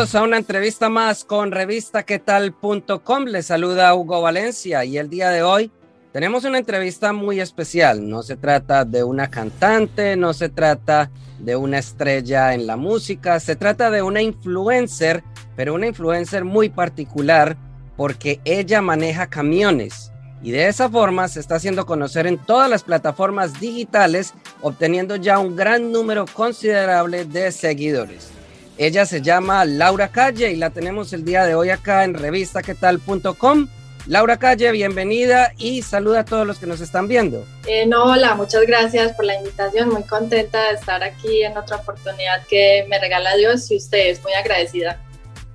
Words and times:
Bienvenidos 0.00 0.22
a 0.22 0.26
una 0.26 0.38
entrevista 0.38 0.88
más 0.88 1.24
con 1.26 1.50
revistaquetal.com. 1.50 3.24
Les 3.26 3.44
saluda 3.44 3.94
Hugo 3.94 4.22
Valencia 4.22 4.82
y 4.82 4.96
el 4.96 5.10
día 5.10 5.28
de 5.28 5.42
hoy 5.42 5.70
tenemos 6.10 6.44
una 6.44 6.56
entrevista 6.56 7.12
muy 7.12 7.38
especial. 7.38 8.08
No 8.08 8.22
se 8.22 8.36
trata 8.36 8.86
de 8.86 9.04
una 9.04 9.28
cantante, 9.28 10.16
no 10.16 10.32
se 10.32 10.48
trata 10.48 11.10
de 11.38 11.54
una 11.54 11.80
estrella 11.80 12.54
en 12.54 12.66
la 12.66 12.78
música, 12.78 13.38
se 13.40 13.56
trata 13.56 13.90
de 13.90 14.00
una 14.00 14.22
influencer, 14.22 15.22
pero 15.54 15.74
una 15.74 15.88
influencer 15.88 16.46
muy 16.46 16.70
particular 16.70 17.58
porque 17.98 18.40
ella 18.46 18.80
maneja 18.80 19.26
camiones 19.26 20.12
y 20.42 20.50
de 20.50 20.68
esa 20.68 20.88
forma 20.88 21.28
se 21.28 21.40
está 21.40 21.56
haciendo 21.56 21.84
conocer 21.84 22.26
en 22.26 22.38
todas 22.38 22.70
las 22.70 22.84
plataformas 22.84 23.60
digitales, 23.60 24.32
obteniendo 24.62 25.16
ya 25.16 25.38
un 25.38 25.56
gran 25.56 25.92
número 25.92 26.24
considerable 26.24 27.26
de 27.26 27.52
seguidores. 27.52 28.39
Ella 28.80 29.04
se 29.04 29.20
llama 29.20 29.66
Laura 29.66 30.08
Calle 30.08 30.52
y 30.52 30.56
la 30.56 30.70
tenemos 30.70 31.12
el 31.12 31.22
día 31.22 31.44
de 31.44 31.54
hoy 31.54 31.68
acá 31.68 32.02
en 32.04 32.14
revistaquetal.com 32.14 33.68
Laura 34.06 34.38
Calle, 34.38 34.72
bienvenida 34.72 35.52
y 35.58 35.82
saluda 35.82 36.20
a 36.20 36.24
todos 36.24 36.46
los 36.46 36.58
que 36.58 36.66
nos 36.66 36.80
están 36.80 37.06
viendo. 37.06 37.44
Eh, 37.66 37.84
no, 37.84 38.04
hola, 38.04 38.34
muchas 38.36 38.62
gracias 38.62 39.12
por 39.12 39.26
la 39.26 39.34
invitación, 39.34 39.90
muy 39.90 40.02
contenta 40.04 40.68
de 40.68 40.76
estar 40.76 41.02
aquí 41.02 41.42
en 41.42 41.58
otra 41.58 41.76
oportunidad 41.76 42.42
que 42.48 42.86
me 42.88 42.98
regala 42.98 43.36
Dios 43.36 43.70
y 43.70 43.76
ustedes, 43.76 44.22
muy 44.22 44.32
agradecida. 44.32 44.98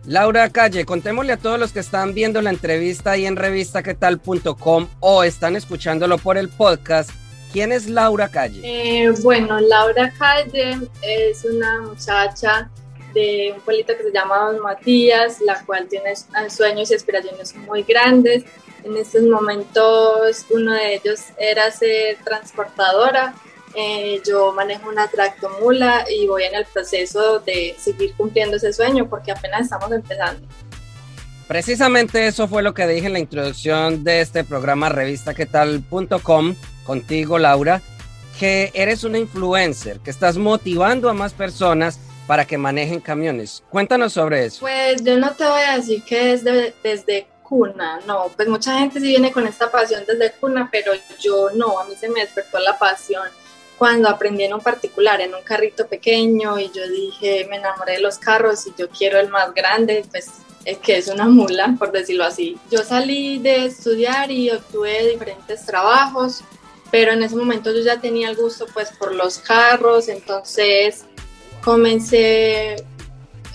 Laura 0.05 0.47
Calle, 0.51 0.85
contémosle 0.85 1.33
a 1.33 1.37
todos 1.37 1.59
los 1.59 1.71
que 1.71 1.79
están 1.79 2.13
viendo 2.13 2.43
la 2.43 2.51
entrevista 2.51 3.09
ahí 3.09 3.25
en 3.25 3.37
revistaquetal.com 3.37 4.87
o 4.99 5.23
están 5.23 5.55
escuchándolo 5.55 6.19
por 6.19 6.37
el 6.37 6.49
podcast, 6.49 7.09
¿quién 7.51 7.71
es 7.71 7.89
Laura 7.89 8.27
Calle? 8.27 8.61
Eh, 8.63 9.09
bueno, 9.23 9.59
Laura 9.61 10.13
Calle 10.15 10.77
es 11.01 11.43
una 11.43 11.81
muchacha 11.81 12.69
de 13.15 13.53
un 13.55 13.61
pueblito 13.61 13.97
que 13.97 14.03
se 14.03 14.11
llama 14.11 14.37
Don 14.37 14.59
Matías, 14.59 15.41
la 15.41 15.63
cual 15.65 15.87
tiene 15.87 16.13
sueños 16.49 16.91
y 16.91 16.93
aspiraciones 16.93 17.55
muy 17.55 17.81
grandes. 17.81 18.43
En 18.83 18.95
estos 18.97 19.23
momentos 19.23 20.45
uno 20.51 20.73
de 20.73 20.95
ellos 20.95 21.21
era 21.37 21.71
ser 21.71 22.17
transportadora. 22.23 23.33
Eh, 23.73 24.21
yo 24.25 24.53
manejo 24.53 24.87
una 24.89 25.07
tractomula 25.07 26.05
y 26.09 26.27
voy 26.27 26.43
en 26.43 26.55
el 26.55 26.65
proceso 26.65 27.39
de 27.39 27.75
seguir 27.79 28.13
cumpliendo 28.15 28.57
ese 28.57 28.71
sueño 28.71 29.09
porque 29.09 29.31
apenas 29.31 29.63
estamos 29.63 29.91
empezando. 29.91 30.47
Precisamente 31.47 32.27
eso 32.27 32.47
fue 32.47 32.63
lo 32.63 32.73
que 32.73 32.87
dije 32.87 33.07
en 33.07 33.13
la 33.13 33.19
introducción 33.19 34.03
de 34.03 34.21
este 34.21 34.43
programa 34.43 34.89
revistaquetal.com 34.89 36.55
contigo, 36.85 37.37
Laura, 37.37 37.81
que 38.39 38.71
eres 38.73 39.03
una 39.03 39.19
influencer, 39.19 39.99
que 39.99 40.09
estás 40.09 40.37
motivando 40.37 41.09
a 41.09 41.13
más 41.13 41.33
personas 41.33 41.99
para 42.27 42.45
que 42.45 42.57
manejen 42.57 42.99
camiones. 42.99 43.63
Cuéntanos 43.69 44.13
sobre 44.13 44.45
eso. 44.45 44.61
Pues 44.61 45.03
yo 45.03 45.17
no 45.17 45.31
te 45.33 45.45
voy 45.45 45.61
a 45.61 45.77
decir 45.77 46.03
que 46.03 46.33
es 46.33 46.43
desde 46.43 47.27
cuna, 47.43 47.99
no, 48.07 48.31
pues 48.35 48.47
mucha 48.47 48.79
gente 48.79 48.99
sí 48.99 49.07
viene 49.07 49.31
con 49.31 49.45
esta 49.45 49.69
pasión 49.69 50.03
desde 50.07 50.31
cuna, 50.31 50.67
pero 50.71 50.93
yo 51.19 51.51
no, 51.53 51.79
a 51.79 51.85
mí 51.85 51.95
se 51.95 52.09
me 52.09 52.21
despertó 52.21 52.57
la 52.59 52.77
pasión 52.77 53.23
cuando 53.77 54.09
aprendí 54.09 54.43
en 54.43 54.53
un 54.53 54.61
particular, 54.61 55.21
en 55.21 55.35
un 55.35 55.43
carrito 55.43 55.87
pequeño 55.87 56.59
y 56.59 56.71
yo 56.73 56.87
dije, 56.87 57.45
me 57.49 57.57
enamoré 57.57 57.93
de 57.93 57.99
los 57.99 58.17
carros 58.17 58.65
y 58.67 58.73
yo 58.77 58.89
quiero 58.89 59.19
el 59.19 59.29
más 59.29 59.53
grande, 59.53 60.05
pues 60.09 60.31
es 60.63 60.77
que 60.79 60.97
es 60.97 61.07
una 61.07 61.25
mula, 61.25 61.75
por 61.77 61.91
decirlo 61.91 62.23
así. 62.23 62.57
Yo 62.71 62.79
salí 62.79 63.37
de 63.39 63.65
estudiar 63.65 64.31
y 64.31 64.49
obtuve 64.49 65.09
diferentes 65.09 65.65
trabajos, 65.65 66.41
pero 66.89 67.11
en 67.11 67.21
ese 67.21 67.35
momento 67.35 67.71
yo 67.71 67.81
ya 67.81 67.99
tenía 67.99 68.29
el 68.29 68.35
gusto 68.35 68.65
pues 68.73 68.91
por 68.91 69.13
los 69.13 69.37
carros, 69.39 70.07
entonces 70.07 71.05
comencé 71.65 72.75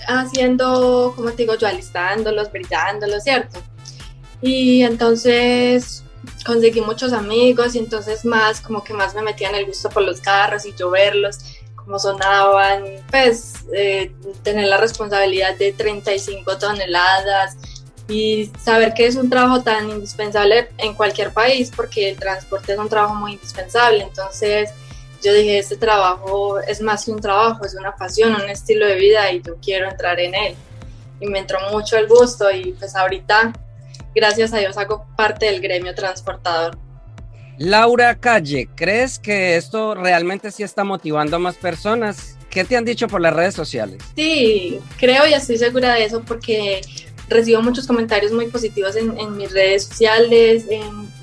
haciendo, 0.05 1.13
como 1.15 1.31
te 1.31 1.43
digo 1.43 1.55
yo, 1.55 1.67
alistándolos, 1.67 2.51
brillándolos, 2.51 3.23
¿cierto? 3.23 3.59
Y 4.41 4.83
entonces 4.83 6.03
conseguí 6.45 6.81
muchos 6.81 7.13
amigos 7.13 7.73
y 7.73 7.79
entonces 7.79 8.25
más, 8.25 8.59
como 8.59 8.83
que 8.83 8.93
más 8.93 9.15
me 9.15 9.21
metía 9.21 9.49
en 9.49 9.55
el 9.55 9.65
gusto 9.65 9.89
por 9.89 10.03
los 10.03 10.19
carros 10.19 10.65
y 10.65 10.73
yo 10.75 10.89
verlos, 10.89 11.39
cómo 11.75 11.97
sonaban, 11.97 12.83
pues 13.09 13.65
eh, 13.73 14.11
tener 14.43 14.67
la 14.67 14.77
responsabilidad 14.77 15.55
de 15.57 15.71
35 15.71 16.57
toneladas 16.57 17.55
y 18.09 18.51
saber 18.61 18.93
que 18.93 19.07
es 19.07 19.15
un 19.15 19.29
trabajo 19.29 19.61
tan 19.61 19.89
indispensable 19.89 20.69
en 20.79 20.95
cualquier 20.95 21.31
país 21.31 21.71
porque 21.73 22.09
el 22.09 22.17
transporte 22.17 22.73
es 22.73 22.79
un 22.79 22.89
trabajo 22.89 23.15
muy 23.15 23.33
indispensable, 23.33 24.03
entonces 24.03 24.71
yo 25.23 25.33
dije, 25.33 25.59
este 25.59 25.77
trabajo 25.77 26.59
es 26.59 26.81
más 26.81 27.05
que 27.05 27.11
un 27.11 27.19
trabajo, 27.19 27.65
es 27.65 27.75
una 27.75 27.95
pasión, 27.95 28.33
un 28.35 28.49
estilo 28.49 28.87
de 28.87 28.95
vida 28.95 29.31
y 29.31 29.41
yo 29.41 29.57
quiero 29.61 29.89
entrar 29.89 30.19
en 30.19 30.33
él. 30.33 30.55
Y 31.19 31.27
me 31.27 31.39
entró 31.39 31.59
mucho 31.71 31.97
el 31.97 32.07
gusto 32.07 32.49
y 32.51 32.73
pues 32.73 32.95
ahorita, 32.95 33.53
gracias 34.15 34.53
a 34.53 34.57
Dios, 34.57 34.77
hago 34.77 35.05
parte 35.15 35.45
del 35.45 35.61
gremio 35.61 35.93
transportador. 35.93 36.77
Laura 37.57 38.19
Calle, 38.19 38.67
¿crees 38.75 39.19
que 39.19 39.55
esto 39.55 39.93
realmente 39.93 40.51
sí 40.51 40.63
está 40.63 40.83
motivando 40.83 41.35
a 41.35 41.39
más 41.39 41.55
personas? 41.55 42.37
¿Qué 42.49 42.65
te 42.65 42.75
han 42.75 42.83
dicho 42.83 43.07
por 43.07 43.21
las 43.21 43.33
redes 43.33 43.53
sociales? 43.53 44.01
Sí, 44.15 44.79
creo 44.97 45.27
y 45.27 45.33
estoy 45.33 45.57
segura 45.57 45.93
de 45.93 46.05
eso 46.05 46.23
porque 46.23 46.81
recibo 47.29 47.61
muchos 47.61 47.85
comentarios 47.85 48.31
muy 48.31 48.47
positivos 48.47 48.95
en, 48.95 49.17
en 49.17 49.37
mis 49.37 49.51
redes 49.51 49.85
sociales, 49.85 50.65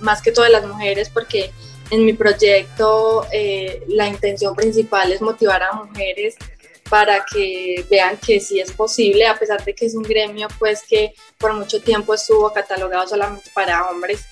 más 0.00 0.22
que 0.22 0.31
todas 0.31 0.50
las 0.50 0.64
mujeres, 0.64 1.10
porque 1.10 1.50
en 1.91 2.04
mi 2.04 2.12
proyecto 2.12 3.26
eh, 3.32 3.82
la 3.88 4.09
intención 4.09 4.54
principal 4.54 5.12
es 5.12 5.21
motivar 5.21 5.62
a 5.62 5.72
mujeres 5.72 6.37
para 6.88 7.25
que 7.25 7.84
vean 7.91 8.16
que 8.16 8.41
sí 8.41 8.60
es 8.60 8.72
posible, 8.72 9.26
a 9.26 9.38
pesar 9.38 9.62
de 9.65 9.75
que 9.75 9.87
es 9.87 9.94
un 9.94 10.03
gremio 10.03 10.49
pues 10.59 10.82
que 10.88 11.15
por 11.37 11.53
mucho 11.53 11.81
tiempo 11.82 12.15
estuvo 12.15 12.53
catalogado 12.53 13.06
solamente 13.06 13.50
para 13.54 13.88
hombres. 13.91 14.25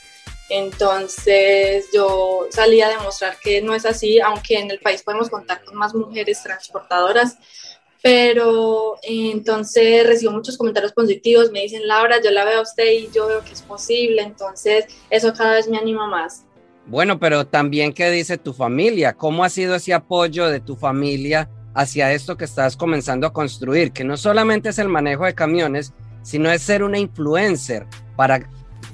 Entonces 0.49 1.87
yo 1.93 2.47
salí 2.50 2.81
a 2.81 2.89
demostrar 2.89 3.37
que 3.43 3.61
no 3.61 3.75
es 3.75 3.84
así, 3.84 4.21
aunque 4.21 4.59
en 4.59 4.71
el 4.71 4.78
país 4.78 5.03
podemos 5.03 5.28
contar 5.28 5.65
con 5.65 5.77
más 5.77 5.94
mujeres 5.94 6.43
transportadoras, 6.43 7.37
pero 8.00 8.97
entonces 9.03 10.06
recibo 10.06 10.33
muchos 10.33 10.56
comentarios 10.56 10.93
positivos, 10.93 11.50
me 11.50 11.62
dicen, 11.62 11.87
Laura, 11.88 12.23
yo 12.23 12.31
la 12.31 12.44
veo 12.44 12.61
a 12.61 12.62
usted 12.62 12.93
y 12.93 13.11
yo 13.12 13.27
veo 13.27 13.43
que 13.43 13.53
es 13.53 13.62
posible, 13.62 14.23
entonces 14.23 14.87
eso 15.11 15.33
cada 15.34 15.55
vez 15.55 15.67
me 15.69 15.78
anima 15.78 16.06
más. 16.06 16.45
Bueno, 16.86 17.19
pero 17.19 17.47
también 17.47 17.92
qué 17.92 18.10
dice 18.10 18.38
tu 18.38 18.52
familia, 18.52 19.14
cómo 19.14 19.42
ha 19.42 19.48
sido 19.48 19.74
ese 19.74 19.92
apoyo 19.92 20.48
de 20.48 20.60
tu 20.60 20.76
familia 20.76 21.50
hacia 21.74 22.12
esto 22.12 22.36
que 22.36 22.44
estás 22.44 22.76
comenzando 22.76 23.26
a 23.26 23.32
construir, 23.32 23.92
que 23.92 24.04
no 24.04 24.16
solamente 24.16 24.69
es 24.69 24.78
el 24.78 24.88
manejo 24.88 25.25
de 25.25 25.34
camiones, 25.34 25.92
sino 26.22 26.50
es 26.50 26.62
ser 26.62 26.84
una 26.84 26.98
influencer 26.98 27.86
para 28.14 28.48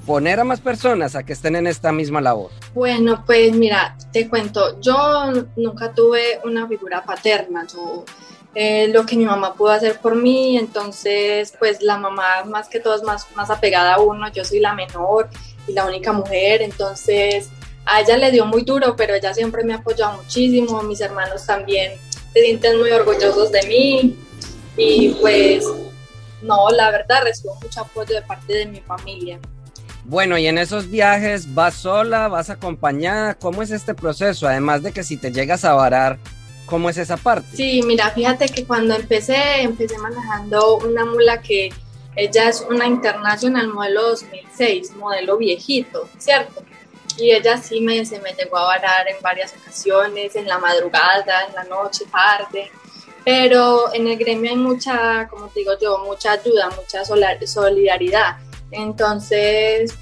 poner 0.07 0.41
a 0.41 0.45
más 0.45 0.61
personas 0.61 1.15
a 1.15 1.23
que 1.23 1.35
estén 1.35 1.55
en 1.55 1.67
esta 1.67 1.93
misma 1.93 2.21
labor. 2.21 2.51
Bueno, 2.75 3.25
pues 3.27 3.53
mira, 3.55 3.97
te 4.11 4.29
cuento, 4.29 4.81
yo 4.81 5.31
nunca 5.57 5.93
tuve 5.93 6.41
una 6.45 6.67
figura 6.67 7.05
paterna, 7.05 7.67
yo 7.73 8.05
eh, 8.55 8.89
lo 8.89 9.07
que 9.07 9.17
mi 9.17 9.27
mamá 9.27 9.55
pudo 9.55 9.71
hacer 9.71 9.99
por 9.99 10.17
mí, 10.17 10.57
entonces 10.57 11.55
pues 11.59 11.83
la 11.83 11.99
mamá 11.99 12.45
más 12.47 12.69
que 12.69 12.81
todo 12.81 12.97
es 12.97 13.03
más, 13.03 13.27
más 13.37 13.51
apegada 13.51 13.95
a 13.95 14.01
uno, 14.01 14.33
yo 14.33 14.45
soy 14.45 14.61
la 14.61 14.75
menor 14.75 15.29
y 15.69 15.73
la 15.73 15.87
única 15.87 16.13
mujer, 16.13 16.63
entonces 16.63 17.51
a 17.85 18.01
ella 18.01 18.17
le 18.17 18.31
dio 18.31 18.47
muy 18.47 18.63
duro, 18.63 18.95
pero 18.97 19.15
ella 19.15 19.35
siempre 19.35 19.65
me 19.65 19.75
ha 19.75 19.79
apoyado 19.79 20.23
muchísimo, 20.23 20.83
mis 20.83 21.01
hermanos 21.01 21.47
también 21.47 21.93
se 22.33 22.41
sienten 22.41 22.79
muy 22.79 22.91
orgullosos 22.91 23.53
de 23.53 23.63
mí 23.67 24.17
y 24.77 25.11
pues 25.21 25.65
no, 26.43 26.71
la 26.71 26.91
verdad 26.91 27.23
recibo 27.25 27.55
mucho 27.61 27.81
apoyo 27.81 28.15
de 28.15 28.23
parte 28.23 28.55
de 28.55 28.67
mi 28.67 28.81
familia. 28.81 29.39
Bueno, 30.05 30.37
y 30.37 30.47
en 30.47 30.59
esos 30.59 30.91
viajes, 30.91 31.55
¿vas 31.55 31.75
sola, 31.75 32.27
vas 32.29 32.51
acompañada? 32.51 33.35
¿Cómo 33.35 33.63
es 33.63 33.71
este 33.71 33.95
proceso? 33.95 34.49
Además 34.49 34.83
de 34.83 34.93
que 34.93 35.05
si 35.05 35.17
te 35.17 35.31
llegas 35.31 35.65
a 35.65 35.75
varar, 35.75 36.19
¿cómo 36.67 36.91
es 36.91 36.99
esa 36.99 37.17
parte? 37.17 37.57
Sí, 37.57 37.83
mira, 37.85 38.11
fíjate 38.11 38.49
que 38.49 38.65
cuando 38.65 38.95
empecé, 38.95 39.63
empecé 39.63 39.97
manejando 39.99 40.79
una 40.79 41.05
mula 41.05 41.41
que 41.41 41.73
ella 42.17 42.49
es 42.49 42.67
una 42.69 42.87
International 42.87 43.69
modelo 43.69 44.11
2006, 44.11 44.97
modelo 44.97 45.39
viejito, 45.39 46.09
¿cierto? 46.19 46.65
Y 47.19 47.33
ella 47.33 47.57
sí 47.57 47.81
me, 47.81 48.05
se 48.05 48.19
me 48.21 48.33
llegó 48.33 48.59
a 48.59 48.67
varar 48.67 49.09
en 49.09 49.17
varias 49.21 49.55
ocasiones, 49.61 50.35
en 50.37 50.47
la 50.47 50.59
madrugada, 50.59 51.45
en 51.49 51.55
la 51.55 51.65
noche, 51.65 52.05
tarde, 52.11 52.71
pero 53.25 53.93
en 53.95 54.09
el 54.09 54.17
gremio 54.17 54.51
hay 54.51 54.57
mucha, 54.57 55.29
como 55.29 55.49
te 55.49 55.61
digo 55.61 55.73
yo, 55.81 55.99
mucha 56.05 56.33
ayuda, 56.33 56.71
mucha 56.71 57.05
solidaridad. 57.05 58.39
Entonces, 58.71 59.95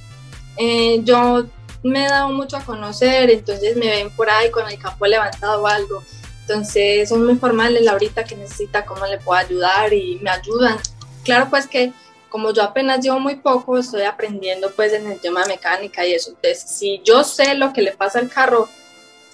eh, 0.56 1.00
yo 1.04 1.44
me 1.82 2.04
he 2.04 2.08
dado 2.08 2.30
mucho 2.30 2.56
a 2.56 2.64
conocer, 2.64 3.30
entonces 3.30 3.76
me 3.76 3.88
ven 3.88 4.10
por 4.10 4.30
ahí 4.30 4.50
con 4.50 4.68
el 4.68 4.78
campo 4.78 5.06
levantado 5.06 5.62
o 5.62 5.66
algo. 5.66 6.02
Entonces 6.42 7.08
son 7.08 7.24
muy 7.24 7.36
formales, 7.36 7.82
Laurita 7.82 8.24
que 8.24 8.36
necesita 8.36 8.84
cómo 8.84 9.06
le 9.06 9.18
puedo 9.18 9.38
ayudar 9.38 9.92
y 9.92 10.18
me 10.22 10.30
ayudan. 10.30 10.78
Claro, 11.24 11.48
pues 11.48 11.66
que 11.66 11.92
como 12.30 12.54
yo 12.54 12.62
apenas 12.62 13.00
llevo 13.00 13.18
muy 13.18 13.36
poco, 13.36 13.76
estoy 13.76 14.02
aprendiendo 14.02 14.70
pues 14.70 14.92
en 14.92 15.10
el 15.10 15.20
tema 15.20 15.42
de 15.42 15.48
mecánica 15.48 16.06
y 16.06 16.14
eso. 16.14 16.30
Entonces, 16.30 16.62
si 16.62 17.02
yo 17.04 17.24
sé 17.24 17.54
lo 17.56 17.72
que 17.72 17.82
le 17.82 17.92
pasa 17.92 18.20
al 18.20 18.30
carro, 18.30 18.68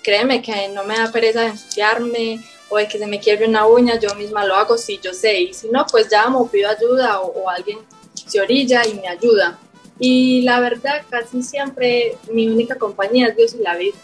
créeme 0.02 0.42
que 0.42 0.68
no 0.68 0.82
me 0.82 0.96
da 0.96 1.12
pereza 1.12 1.42
de 1.42 1.48
ensuciarme 1.48 2.40
o 2.68 2.78
de 2.78 2.88
que 2.88 2.98
se 2.98 3.06
me 3.06 3.20
quiebre 3.20 3.46
una 3.46 3.66
uña, 3.66 4.00
yo 4.00 4.14
misma 4.14 4.44
lo 4.44 4.56
hago 4.56 4.78
si 4.78 4.98
yo 4.98 5.12
sé. 5.12 5.40
Y 5.40 5.54
si 5.54 5.68
no, 5.68 5.86
pues 5.86 6.10
llamo, 6.10 6.48
pido 6.48 6.70
ayuda 6.70 7.20
o, 7.20 7.42
o 7.42 7.50
alguien 7.50 7.78
se 8.14 8.40
orilla 8.40 8.86
y 8.86 8.94
me 8.94 9.08
ayuda. 9.08 9.58
Y 9.98 10.42
la 10.42 10.60
verdad, 10.60 11.02
casi 11.08 11.42
siempre 11.42 12.16
mi 12.32 12.48
única 12.48 12.76
compañía 12.76 13.28
es 13.28 13.36
Dios 13.36 13.54
y 13.54 13.62
la 13.62 13.76
Virgen. 13.76 14.00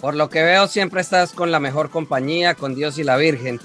Por 0.00 0.14
lo 0.14 0.28
que 0.28 0.42
veo, 0.42 0.66
siempre 0.66 1.00
estás 1.00 1.32
con 1.32 1.52
la 1.52 1.60
mejor 1.60 1.90
compañía, 1.90 2.56
con 2.56 2.74
Dios 2.74 2.98
y 2.98 3.04
la 3.04 3.16
Virgen. 3.16 3.60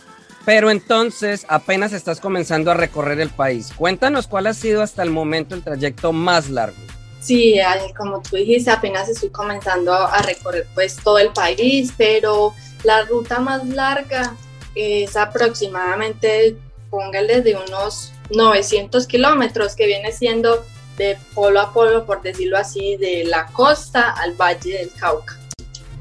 Pero 0.48 0.72
entonces 0.72 1.46
apenas 1.50 1.92
estás 1.92 2.22
comenzando 2.22 2.72
a 2.72 2.74
recorrer 2.74 3.20
el 3.20 3.30
país. 3.30 3.74
Cuéntanos 3.76 4.28
cuál 4.28 4.48
ha 4.48 4.54
sido 4.54 4.82
hasta 4.82 5.04
el 5.04 5.10
momento 5.10 5.56
el 5.56 5.62
trayecto 5.62 6.14
más 6.14 6.50
largo. 6.50 6.78
Sí, 7.20 7.60
como 7.98 8.22
tú 8.22 8.38
dijiste, 8.38 8.72
apenas 8.72 9.10
estoy 9.10 9.30
comenzando 9.30 9.94
a 9.94 10.22
recorrer 10.22 10.66
pues 10.74 10.96
todo 11.04 11.20
el 11.20 11.34
país, 11.34 11.92
pero 11.98 12.54
la 12.84 13.04
ruta 13.04 13.42
más 13.42 13.68
larga 13.68 14.38
es 14.74 15.18
aproximadamente, 15.18 16.56
póngale 16.90 17.42
de 17.42 17.58
unos 17.58 18.14
900 18.30 19.06
kilómetros, 19.06 19.76
que 19.76 19.86
viene 19.86 20.14
siendo 20.14 20.66
de 20.96 21.18
polo 21.34 21.60
a 21.60 21.74
polo, 21.74 22.06
por 22.06 22.22
decirlo 22.22 22.58
así, 22.58 22.96
de 22.96 23.26
la 23.26 23.48
costa 23.48 24.12
al 24.12 24.32
Valle 24.36 24.78
del 24.78 24.94
Cauca. 24.94 25.38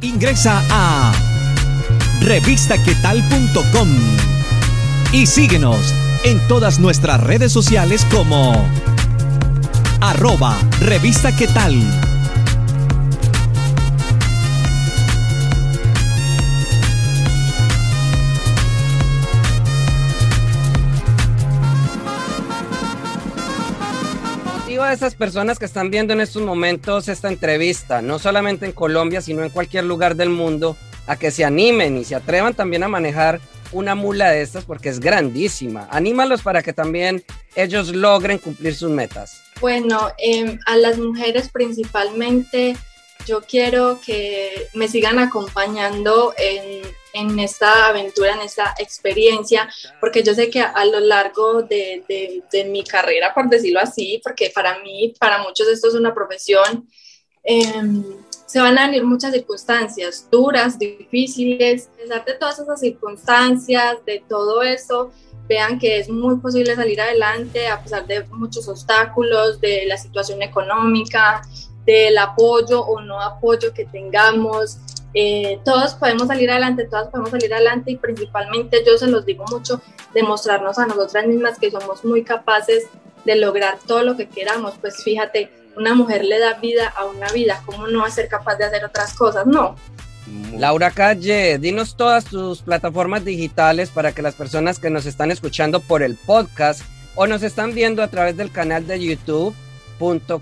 Ingresa 0.03 0.63
a 0.71 1.13
revistaquetal.com 2.21 4.16
y 5.17 5.25
síguenos 5.25 5.95
en 6.25 6.47
todas 6.47 6.79
nuestras 6.79 7.23
redes 7.23 7.51
sociales 7.51 8.07
como 8.11 8.53
arroba 10.03 10.59
revista 10.81 11.35
tal. 11.47 11.75
a 24.83 24.93
esas 24.93 25.15
personas 25.15 25.59
que 25.59 25.65
están 25.65 25.91
viendo 25.91 26.13
en 26.13 26.21
estos 26.21 26.43
momentos 26.43 27.09
esta 27.09 27.29
entrevista, 27.29 28.03
no 28.03 28.19
solamente 28.19 28.67
en 28.67 28.73
Colombia, 28.73 29.21
sino 29.21 29.43
en 29.43 29.51
cualquier 29.51 29.85
lugar 29.85 30.15
del 30.15 30.29
mundo, 30.29 30.77
a 31.07 31.17
que 31.17 31.31
se 31.31 31.45
animen 31.45 31.97
y 31.97 32.05
se 32.05 32.15
atrevan 32.15 32.55
también 32.55 32.85
a 32.85 32.89
manejar 32.89 33.41
una 33.73 33.95
mula 33.95 34.31
de 34.31 34.43
estas 34.43 34.65
porque 34.65 34.89
es 34.89 35.01
grandísima. 35.01 35.89
Anímalos 35.91 36.43
para 36.43 36.63
que 36.63 36.73
también 36.73 37.25
ellos 37.55 37.95
logren 37.95 38.39
cumplir 38.39 38.75
sus 38.75 38.91
metas. 38.91 39.43
Bueno, 39.61 40.11
em, 40.19 40.59
a 40.67 40.77
las 40.77 40.99
mujeres 40.99 41.49
principalmente 41.51 42.77
yo 43.27 43.43
quiero 43.43 44.01
que 44.05 44.69
me 44.75 44.89
sigan 44.89 45.19
acompañando 45.19 46.33
en, 46.39 46.83
en, 47.13 47.39
esta 47.41 47.89
aventura, 47.89 48.35
en 48.35 48.41
esta 48.41 48.75
experiencia, 48.79 49.69
porque 50.01 50.23
yo 50.23 50.33
sé 50.35 50.49
que 50.49 50.61
a, 50.61 50.85
lo 50.85 51.01
largo 51.01 51.63
de, 51.63 52.05
de, 52.53 52.65
mi 52.65 52.85
carrera, 52.85 53.35
por 53.35 53.49
decirlo 53.49 53.81
así, 53.81 54.21
porque 54.23 54.51
para 54.55 54.79
mí, 54.79 55.13
para 55.19 55.43
muchos 55.43 55.67
esto 55.67 55.89
es 55.89 55.95
una 55.95 56.15
profesión, 56.15 56.89
em, 57.47 58.05
se 58.47 58.61
van 58.61 58.79
a 58.79 58.87
venir 58.87 59.05
muchas 59.05 59.33
circunstancias 59.33 60.29
duras, 60.31 60.79
difíciles, 60.79 61.89
a 61.89 61.97
pesar 61.97 62.25
de 62.25 62.35
todas 62.35 62.59
esas 62.59 62.81
circunstancias, 62.81 64.05
de 64.05 64.23
todo 64.29 64.63
eso, 64.63 65.11
vean 65.49 65.79
que 65.79 65.99
es 65.99 66.09
muy 66.09 66.37
posible 66.37 66.75
salir 66.75 67.01
adelante 67.01 67.69
a 67.69 67.83
pesar 67.83 68.07
de 68.07 68.25
muchos 68.25 68.69
obstáculos, 68.69 69.61
de 69.61 69.85
la 69.87 69.97
situación 69.97 70.43
económica, 70.43 71.43
del 71.85 72.19
apoyo 72.19 72.81
o 72.81 73.01
no 73.01 73.21
apoyo 73.21 73.73
que 73.73 73.85
tengamos. 73.85 74.79
Eh, 75.15 75.61
todos 75.65 75.95
podemos 75.95 76.27
salir 76.27 76.51
adelante, 76.51 76.87
todas 76.87 77.09
podemos 77.09 77.31
salir 77.31 77.53
adelante 77.55 77.93
y 77.93 77.97
principalmente 77.97 78.83
yo 78.87 78.99
se 78.99 79.07
los 79.07 79.25
digo 79.25 79.45
mucho, 79.51 79.81
demostrarnos 80.13 80.79
a 80.79 80.87
nosotras 80.87 81.27
mismas 81.27 81.59
que 81.59 81.71
somos 81.71 82.05
muy 82.05 82.23
capaces 82.23 82.87
de 83.25 83.37
lograr 83.37 83.79
todo 83.87 84.03
lo 84.03 84.17
que 84.17 84.29
queramos. 84.29 84.75
Pues 84.81 85.03
fíjate, 85.03 85.51
una 85.77 85.95
mujer 85.95 86.25
le 86.25 86.39
da 86.39 86.55
vida 86.55 86.89
a 86.97 87.05
una 87.05 87.31
vida, 87.33 87.63
¿cómo 87.67 87.87
no 87.87 88.01
va 88.01 88.07
a 88.07 88.11
ser 88.11 88.29
capaz 88.29 88.57
de 88.57 88.65
hacer 88.65 88.85
otras 88.85 89.15
cosas? 89.15 89.47
No. 89.47 89.77
Laura 90.57 90.91
Calle, 90.91 91.59
dinos 91.59 91.97
todas 91.97 92.25
tus 92.25 92.63
plataformas 92.63 93.25
digitales 93.25 93.91
para 93.91 94.13
que 94.13 94.23
las 94.23 94.35
personas 94.35 94.79
que 94.79 94.91
nos 94.91 95.07
están 95.07 95.31
escuchando 95.31 95.81
por 95.81 96.03
el 96.03 96.17
podcast 96.17 96.81
o 97.15 97.27
nos 97.27 97.43
están 97.43 97.75
viendo 97.75 98.03
a 98.03 98.09
través 98.09 98.37
del 98.37 98.51
canal 98.51 98.87
de 98.87 99.01
YouTube 99.01 99.55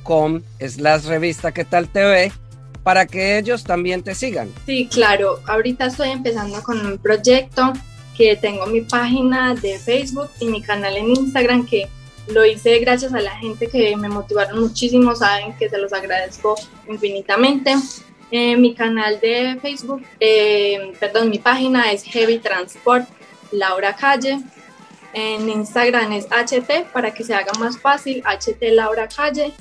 .com 0.03 0.43
es 0.59 0.81
la 0.81 0.99
revista 0.99 1.53
que 1.53 1.65
tal 1.65 1.89
TV 1.89 2.33
para 2.83 3.07
que 3.07 3.39
ellos 3.39 3.65
también 3.65 4.03
te 4.03 4.15
sigan. 4.15 4.53
Sí, 4.67 4.89
claro. 4.91 5.41
Ahorita 5.47 5.87
estoy 5.87 6.11
empezando 6.11 6.63
con 6.63 6.85
un 6.85 6.99
proyecto 6.99 7.73
que 8.17 8.37
tengo 8.37 8.67
mi 8.67 8.83
página 8.83 9.55
de 9.55 9.79
Facebook 9.79 10.29
y 10.41 10.47
mi 10.47 10.63
canal 10.63 10.97
en 10.97 11.11
Instagram 11.11 11.67
que 11.67 11.89
lo 12.29 12.45
hice 12.45 12.79
gracias 12.79 13.13
a 13.15 13.21
la 13.21 13.37
gente 13.37 13.69
que 13.69 13.97
me 13.97 14.09
motivaron 14.09 14.61
muchísimo, 14.61 15.15
saben 15.15 15.57
que 15.57 15.69
se 15.69 15.79
los 15.79 15.93
agradezco 15.93 16.55
infinitamente. 16.89 17.75
Eh, 18.31 18.57
mi 18.57 18.75
canal 18.75 19.21
de 19.21 19.59
Facebook, 19.61 20.03
eh, 20.19 20.93
perdón, 20.99 21.31
mi 21.31 21.39
página 21.39 21.93
es 21.93 22.03
Heavy 22.05 22.39
Transport 22.39 23.07
Laura 23.53 23.95
Calle. 23.95 24.41
En 25.13 25.49
Instagram 25.49 26.13
es 26.13 26.27
HT 26.27 26.93
para 26.93 27.15
que 27.15 27.23
se 27.23 27.35
haga 27.35 27.53
más 27.59 27.79
fácil, 27.79 28.23
HT 28.25 28.73
Laura 28.73 29.09
Calle. 29.09 29.53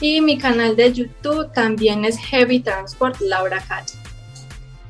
Y 0.00 0.20
mi 0.20 0.38
canal 0.38 0.76
de 0.76 0.92
YouTube 0.92 1.52
también 1.52 2.04
es 2.04 2.18
Heavy 2.18 2.60
Transport 2.60 3.20
Laura 3.20 3.62
Calle. 3.66 3.94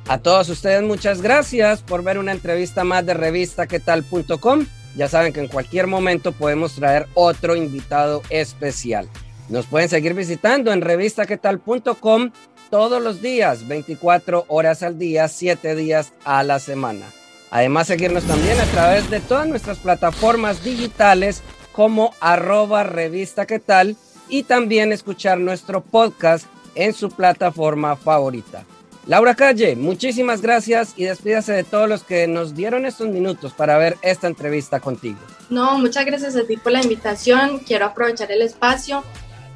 A 0.09 0.19
todos 0.19 0.49
ustedes 0.49 0.83
muchas 0.83 1.23
gracias 1.23 1.83
por 1.83 2.03
ver 2.03 2.19
una 2.19 2.33
entrevista 2.33 2.83
más 2.83 3.05
de 3.07 3.15
revistaquetal.com. 3.15 4.67
Ya 4.99 5.07
saben 5.07 5.33
que 5.33 5.39
en 5.39 5.47
cualquier 5.47 5.87
momento 5.87 6.33
podemos 6.33 6.75
traer 6.75 7.07
otro 7.15 7.55
invitado 7.55 8.21
especial. 8.31 9.09
Nos 9.49 9.67
pueden 9.67 9.89
seguir 9.89 10.13
visitando 10.13 10.73
en 10.73 10.81
revistaquetal.com 10.81 12.33
todos 12.69 13.01
los 13.01 13.23
días, 13.23 13.69
24 13.69 14.47
horas 14.49 14.83
al 14.83 14.99
día, 14.99 15.29
7 15.29 15.77
días 15.77 16.13
a 16.25 16.43
la 16.43 16.59
semana. 16.59 17.07
Además, 17.53 17.87
seguirnos 17.87 18.25
también 18.25 18.59
a 18.59 18.65
través 18.65 19.09
de 19.09 19.21
todas 19.21 19.47
nuestras 19.47 19.79
plataformas 19.79 20.65
digitales 20.65 21.45
como 21.71 22.13
arroba 22.19 22.83
revista 22.83 23.47
qué 23.47 23.61
tal 23.61 23.97
y 24.29 24.43
también 24.43 24.91
escuchar 24.93 25.39
nuestro 25.39 25.81
podcast 25.81 26.45
en 26.75 26.93
su 26.93 27.09
plataforma 27.13 27.95
favorita. 27.95 28.65
Laura 29.09 29.35
Calle, 29.35 29.75
muchísimas 29.75 30.43
gracias 30.43 30.93
y 30.95 31.05
despídase 31.05 31.55
de 31.55 31.65
todos 31.65 31.89
los 31.89 32.03
que 32.03 32.29
nos 32.29 32.55
dieron 32.55 32.85
estos 32.85 33.09
minutos 33.09 33.55
para 33.55 33.79
ver 33.79 33.97
esta 34.03 34.27
entrevista 34.27 34.81
contigo. 34.81 35.17
No, 35.49 35.79
muchas 35.79 36.05
gracias 36.05 36.37
a 36.37 36.45
ti 36.45 36.59
por 36.59 36.73
la 36.73 36.83
invitación. 36.83 37.61
Quiero 37.61 37.87
aprovechar 37.87 38.31
el 38.31 38.43
espacio 38.43 39.03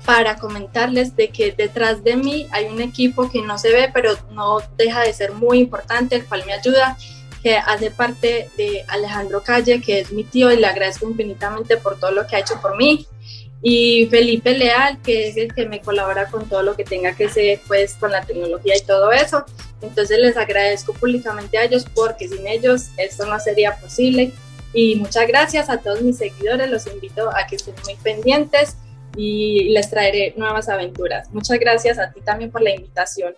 para 0.07 0.37
comentarles 0.37 1.17
de 1.17 1.29
que 1.29 1.53
detrás 1.53 2.03
de 2.03 2.17
mí 2.17 2.47
hay 2.51 2.65
un 2.65 2.81
equipo 2.81 3.29
que 3.29 3.43
no 3.43 3.59
se 3.59 3.71
ve, 3.71 3.91
pero 3.93 4.15
no 4.31 4.61
deja 4.79 5.01
de 5.03 5.13
ser 5.13 5.33
muy 5.33 5.59
importante, 5.59 6.17
el 6.17 6.25
cual 6.25 6.45
me 6.47 6.55
ayuda 6.55 6.97
que 7.43 7.59
hace 7.59 7.91
parte 7.91 8.49
de 8.57 8.87
Alejandro 8.89 9.43
Calle, 9.43 9.83
que 9.83 10.01
es 10.01 10.13
mi 10.13 10.25
tío 10.25 10.51
y 10.51 10.57
le 10.57 10.67
agradezco 10.67 11.11
infinitamente 11.11 11.77
por 11.77 12.01
todo 12.01 12.13
lo 12.13 12.27
que 12.27 12.37
ha 12.37 12.39
hecho 12.39 12.59
por 12.63 12.79
mí. 12.79 13.07
Y 13.62 14.07
Felipe 14.07 14.59
Leal, 14.59 15.00
que 15.02 15.28
es 15.28 15.37
el 15.37 15.54
que 15.54 15.66
me 15.66 15.81
colabora 15.81 16.26
con 16.26 16.49
todo 16.49 16.62
lo 16.62 16.75
que 16.75 16.85
tenga 16.85 17.14
que 17.14 17.28
ser, 17.28 17.61
pues, 17.69 17.95
con 17.95 18.11
la 18.11 18.23
tecnología 18.23 18.76
y 18.76 18.85
todo 18.85 19.12
eso. 19.12 19.45
Entonces 19.81 20.19
les 20.19 20.37
agradezco 20.37 20.92
públicamente 20.92 21.59
a 21.59 21.64
ellos 21.64 21.87
porque 21.95 22.28
sin 22.28 22.47
ellos 22.47 22.88
esto 22.97 23.26
no 23.26 23.38
sería 23.38 23.76
posible. 23.76 24.33
Y 24.75 24.97
muchas 24.97 25.28
gracias 25.28 25.69
a 25.69 25.78
todos 25.78 26.02
mis 26.02 26.19
seguidores, 26.19 26.71
los 26.71 26.87
invito 26.87 27.28
a 27.28 27.47
que 27.47 27.57
estén 27.57 27.75
muy 27.85 27.95
pendientes 27.97 28.76
y 29.16 29.64
les 29.71 29.90
traeré 29.90 30.35
nuevas 30.37 30.69
aventuras. 30.69 31.31
Muchas 31.33 31.59
gracias 31.59 31.99
a 31.99 32.11
ti 32.11 32.21
también 32.21 32.50
por 32.50 32.62
la 32.62 32.71
invitación. 32.71 33.35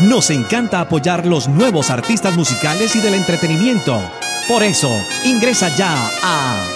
Nos 0.00 0.30
encanta 0.30 0.80
apoyar 0.80 1.26
los 1.26 1.48
nuevos 1.48 1.90
artistas 1.90 2.34
musicales 2.34 2.94
y 2.96 3.00
del 3.00 3.14
entretenimiento. 3.14 4.00
Por 4.48 4.62
eso, 4.62 4.90
ingresa 5.24 5.74
ya 5.76 6.10
a 6.22 6.73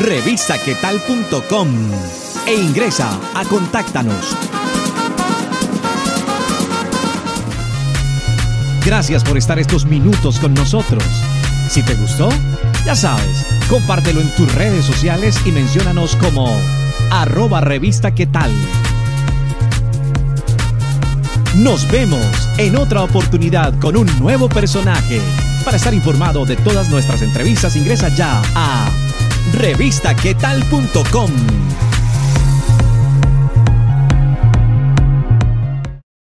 revistaquetal.com 0.00 1.68
e 2.46 2.54
ingresa 2.54 3.18
a 3.34 3.44
Contáctanos. 3.44 4.36
Gracias 8.84 9.22
por 9.22 9.36
estar 9.38 9.58
estos 9.58 9.84
minutos 9.84 10.40
con 10.40 10.54
nosotros. 10.54 11.04
Si 11.68 11.82
te 11.82 11.94
gustó, 11.94 12.28
ya 12.84 12.94
sabes, 12.96 13.46
compártelo 13.68 14.20
en 14.20 14.34
tus 14.34 14.52
redes 14.54 14.84
sociales 14.84 15.38
y 15.46 15.52
menciónanos 15.52 16.16
como 16.16 16.48
arroba 17.10 17.60
revista 17.60 18.12
tal. 18.26 18.52
Nos 21.56 21.88
vemos 21.90 22.48
en 22.56 22.76
otra 22.76 23.02
oportunidad 23.02 23.78
con 23.78 23.96
un 23.96 24.06
nuevo 24.18 24.48
personaje. 24.48 25.20
Para 25.64 25.76
estar 25.76 25.94
informado 25.94 26.44
de 26.44 26.56
todas 26.56 26.88
nuestras 26.88 27.22
entrevistas, 27.22 27.76
ingresa 27.76 28.08
ya 28.08 28.42
a 28.54 28.90
revistaquetal.com. 29.50 31.91